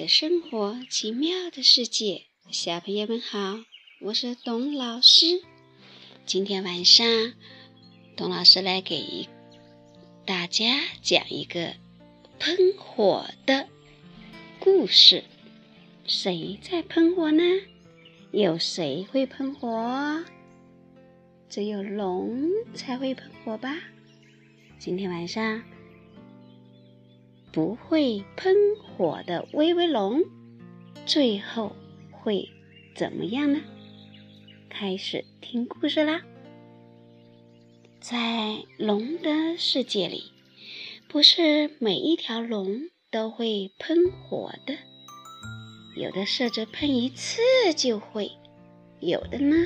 [0.00, 3.58] 的生活，奇妙的世界，小朋友们好，
[4.00, 5.42] 我是董老师。
[6.24, 7.06] 今天晚上，
[8.16, 9.28] 董老师来给
[10.24, 11.74] 大家讲一个
[12.38, 13.68] 喷火的
[14.58, 15.22] 故事。
[16.06, 17.42] 谁在喷火呢？
[18.32, 20.24] 有谁会喷火？
[21.50, 23.76] 只有龙才会喷火吧？
[24.78, 25.62] 今天晚上。
[27.52, 30.22] 不会喷火的威威龙，
[31.04, 31.74] 最后
[32.12, 32.48] 会
[32.94, 33.60] 怎么样呢？
[34.68, 36.22] 开始听故事啦。
[38.00, 40.32] 在龙的世界里，
[41.08, 44.76] 不是每一条龙都会喷火的，
[45.96, 47.42] 有的设置喷一次
[47.76, 48.30] 就会，
[49.00, 49.56] 有的呢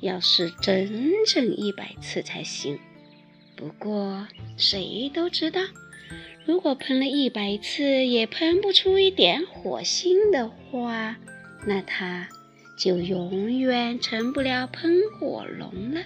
[0.00, 2.78] 要是整整一百次才行。
[3.56, 5.60] 不过谁都知道。
[6.46, 11.16] 如果喷了一百次也喷不出一点火星的话，
[11.66, 12.28] 那它
[12.78, 16.02] 就永远成不了喷火龙了。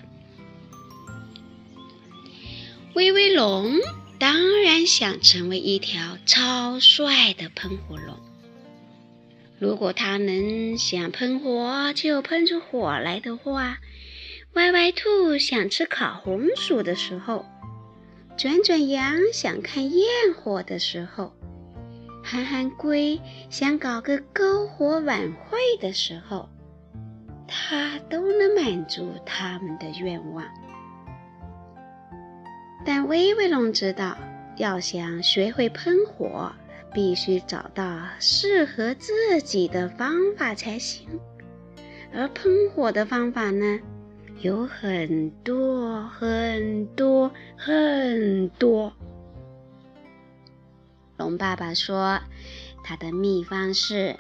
[2.95, 3.73] 威威龙
[4.21, 8.17] 当然想成为一条超帅的喷火龙。
[9.59, 13.79] 如果它能想喷火就喷出火来的话，
[14.53, 17.45] 歪歪兔想吃烤红薯的时候。
[18.39, 21.33] 转转羊想看焰火的时候，
[22.23, 26.49] 憨憨龟想搞个篝火晚会的时候，
[27.49, 30.45] 它都能满足他们的愿望。
[32.87, 34.17] 但威威龙知道，
[34.57, 36.53] 要想学会喷火，
[36.95, 41.09] 必须找到适合自己的方法才行。
[42.15, 43.81] 而喷火的方法呢？
[44.41, 48.93] 有很多很多很多。
[51.17, 52.21] 龙爸爸说，
[52.85, 54.17] 他的秘方是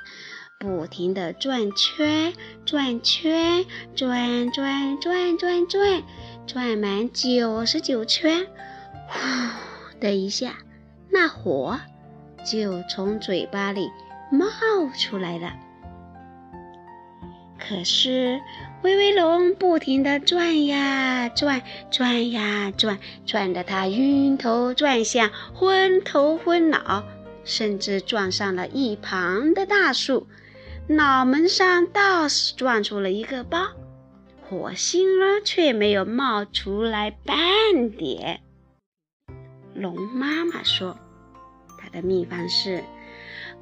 [0.58, 2.34] 不停的转圈、
[2.66, 3.64] 转圈、
[3.94, 6.02] 转转转转转，
[6.48, 8.44] 转满九十九圈，
[9.06, 10.56] 呼的一下，
[11.10, 11.78] 那火
[12.44, 13.88] 就从嘴巴里
[14.32, 14.46] 冒
[14.98, 15.67] 出来了。
[17.68, 18.40] 可是。
[18.82, 22.96] 威威龙不停地转呀转，转呀转，
[23.26, 27.02] 转得他晕头转向、昏头昏脑，
[27.42, 30.28] 甚至撞上了一旁的大树，
[30.86, 33.66] 脑门上倒是撞出了一个包，
[34.48, 38.42] 火星儿却没有冒出来半点。
[39.74, 40.96] 龙妈妈说
[41.82, 42.84] ：“她的秘方是。”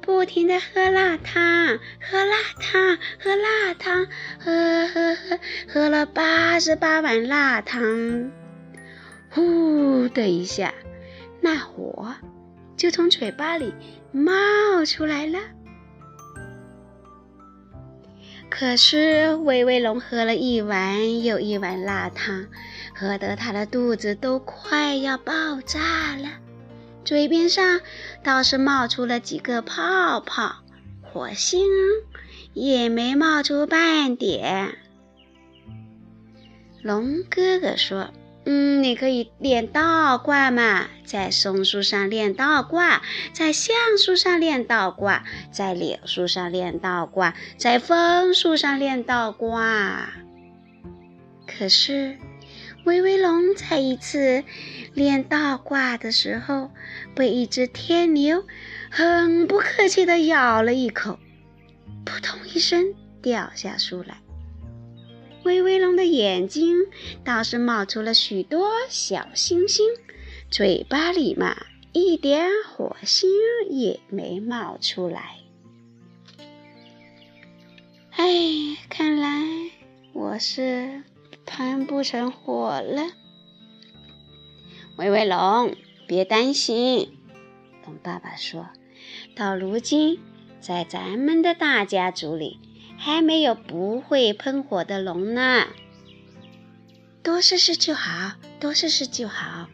[0.01, 4.07] 不停地喝辣汤，喝辣汤，喝辣汤，
[4.39, 8.31] 喝喝喝，喝了八十八碗辣汤。
[9.29, 10.73] 呼的一下，
[11.41, 12.15] 那火
[12.77, 13.73] 就从嘴巴里
[14.11, 15.39] 冒出来了。
[18.49, 22.47] 可是威威龙喝了一碗又一碗辣汤，
[22.95, 26.29] 喝得他的肚子都快要爆炸了。
[27.07, 27.79] 嘴边上
[28.21, 30.57] 倒是冒出了几个泡泡，
[31.01, 31.65] 火星
[32.51, 34.77] 也没冒出半点。
[36.81, 38.09] 龙哥哥说
[38.43, 43.01] ：“嗯，你可以练倒挂嘛，在松树上练倒挂，
[43.31, 50.09] 在橡树上练倒挂，在柳树上练倒挂，在枫树上练倒挂。”
[51.47, 52.17] 可是。
[52.83, 54.43] 威威龙在一次
[54.93, 56.71] 练倒挂的时候，
[57.13, 58.45] 被一只天牛
[58.89, 61.19] 很不客气地咬了一口，
[62.05, 64.21] 扑通一声掉下树来。
[65.43, 66.77] 威威龙的眼睛
[67.23, 69.85] 倒是冒出了许多小星星，
[70.49, 71.57] 嘴巴里嘛
[71.91, 73.29] 一点火星
[73.69, 75.37] 也没冒出来。
[78.11, 78.25] 哎，
[78.89, 79.43] 看来
[80.13, 81.03] 我是。
[81.57, 83.13] 喷不成火了，
[84.95, 85.75] 威威龙，
[86.07, 87.17] 别担心。
[87.83, 88.69] 龙爸爸说
[89.35, 90.19] ：“到如今，
[90.59, 92.59] 在咱们的大家族里，
[92.99, 95.65] 还没有不会喷火的龙呢。
[97.23, 99.67] 多试试就好，多试试就好，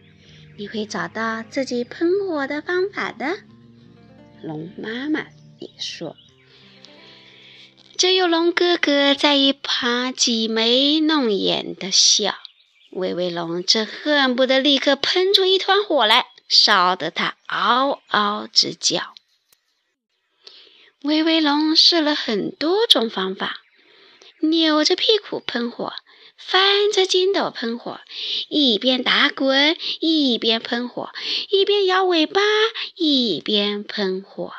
[0.57, 3.39] 你会找到自己喷火的方法的。”
[4.41, 5.19] 龙妈妈
[5.59, 6.15] 也说。
[8.03, 12.35] 只有龙哥哥在一旁挤眉弄眼的笑，
[12.91, 19.13] 威威龙正恨不得立刻喷出一团火来，烧得他嗷嗷直叫。
[21.03, 23.61] 威威龙试了很多种方法，
[24.41, 25.94] 扭着屁股喷火，
[26.35, 28.01] 翻着筋斗喷火，
[28.49, 31.13] 一边打滚一边喷火，
[31.49, 32.41] 一边摇尾巴
[32.97, 34.51] 一边喷火。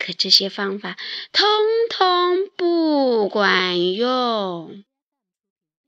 [0.00, 0.96] 可这些方法
[1.30, 1.46] 通
[1.90, 4.82] 通不管用。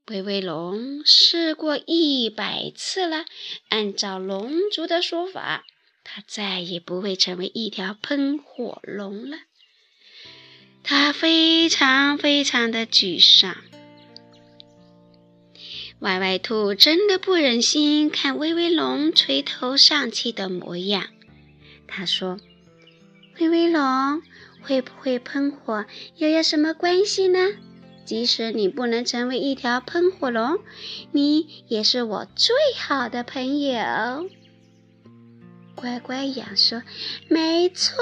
[0.07, 3.25] 威威龙试过一百次了，
[3.69, 5.65] 按照龙族的说法，
[6.03, 9.37] 他再也不会成为一条喷火龙了。
[10.83, 13.55] 他非常非常的沮丧。
[15.99, 21.07] 歪歪兔真的不忍心看威威龙垂头丧气的模样，
[21.87, 22.37] 他说。
[23.39, 24.21] 威威龙
[24.61, 25.85] 会不会喷火
[26.17, 27.39] 又有什么关系呢？
[28.05, 30.59] 即使你不能成为一条喷火龙，
[31.11, 34.29] 你也是我最好的朋友。
[35.75, 36.83] 乖乖羊说
[37.27, 37.95] ：“没错，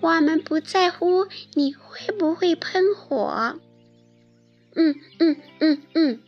[0.00, 3.58] 我们不在乎你会不会喷火。”
[4.74, 6.20] 嗯嗯嗯嗯，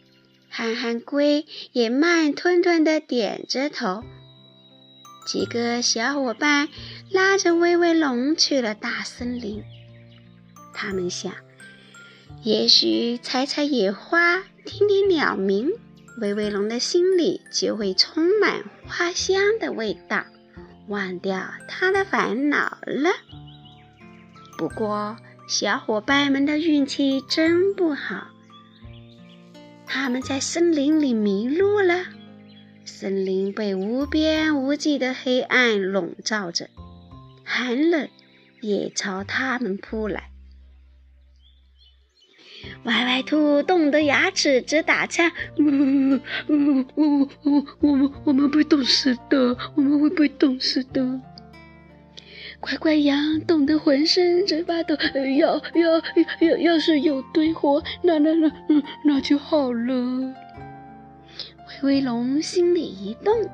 [0.48, 4.02] 憨憨龟也慢吞吞的点着头。
[5.28, 6.70] 几个小伙伴
[7.10, 9.62] 拉着威威龙去了大森林。
[10.72, 11.30] 他们想，
[12.42, 15.68] 也许采采野花、听听鸟鸣，
[16.18, 20.24] 威威龙的心里就会充满花香的味道，
[20.86, 23.10] 忘掉他的烦恼了。
[24.56, 28.28] 不过，小伙伴们的运气真不好，
[29.86, 32.06] 他们在森林里迷路了。
[32.88, 36.68] 森林被无边无际的黑暗笼罩着，
[37.44, 38.08] 寒冷
[38.62, 40.30] 也朝他们扑来。
[42.84, 45.64] 歪歪兔冻得牙齿直打颤，呜
[46.48, 47.66] 呜呜呜！
[47.80, 51.20] 我们我们被冻死的，我们会被冻死的。
[52.58, 54.96] 乖乖羊冻得浑身直发抖，
[55.38, 56.02] 要要
[56.40, 60.34] 要要是有堆火，那那那嗯，那就好了。
[61.82, 63.48] 威威龙心里一动，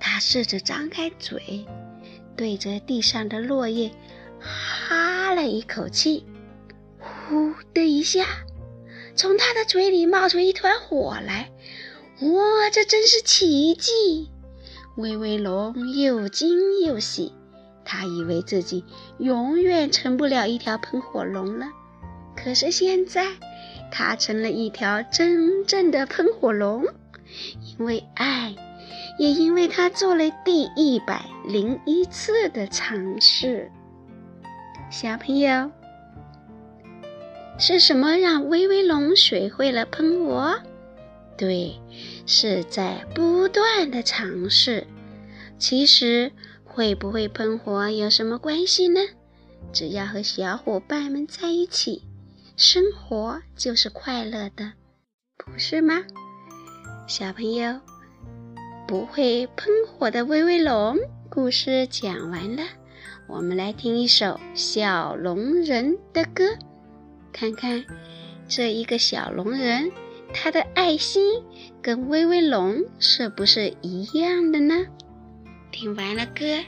[0.00, 1.66] 他试着张开嘴，
[2.36, 3.90] 对着地上的落叶
[4.40, 6.26] 哈了一口气，
[6.98, 8.26] 呼的一下，
[9.14, 11.50] 从他的嘴里冒出一团火来。
[12.20, 14.30] 哇，这真是奇迹！
[14.96, 17.32] 威威龙又惊又喜，
[17.84, 18.84] 他以为自己
[19.18, 21.66] 永远成不了一条喷火龙了。
[22.36, 23.26] 可是现在，
[23.90, 26.84] 他成了一条真正的喷火龙。
[27.62, 28.54] 因为爱，
[29.18, 33.70] 也因为他做了第一百零一次的尝试。
[34.90, 35.70] 小朋友，
[37.58, 40.58] 是什么让威威龙学会了喷火？
[41.36, 41.78] 对，
[42.26, 44.86] 是在不断的尝试。
[45.58, 46.32] 其实，
[46.64, 49.00] 会不会喷火有什么关系呢？
[49.72, 52.02] 只要和小伙伴们在一起，
[52.58, 54.72] 生活就是快乐的，
[55.36, 56.02] 不是吗？
[57.06, 57.80] 小朋友，
[58.88, 60.98] 不会喷火的威威龙
[61.30, 62.64] 故事讲完了，
[63.28, 66.42] 我们来听一首小龙人的歌，
[67.32, 67.84] 看看
[68.48, 69.92] 这一个小龙人，
[70.34, 71.40] 他的爱心
[71.80, 74.84] 跟威威龙是不是一样的呢？
[75.70, 76.64] 听完了歌，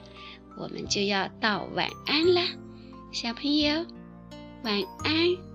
[0.56, 2.42] 我们就要道晚安了，
[3.10, 3.84] 小朋友，
[4.62, 5.49] 晚安。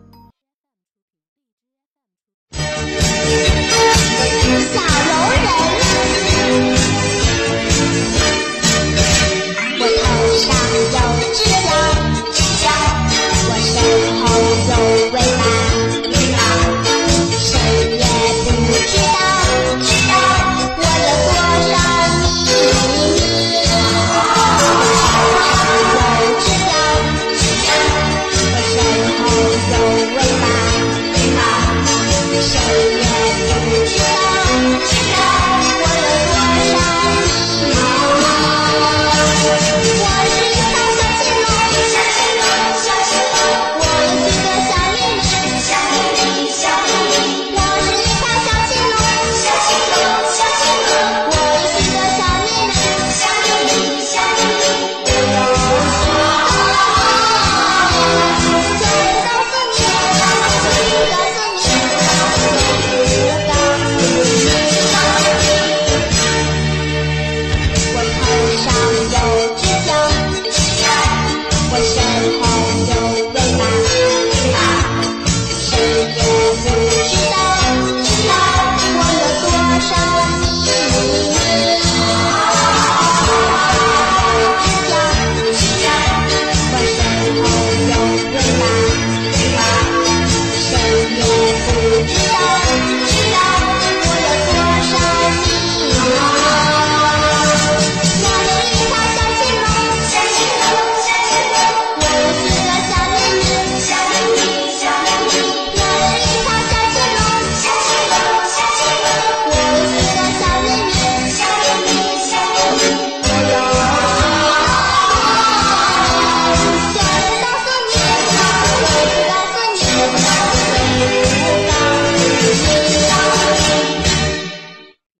[5.45, 5.84] Hey!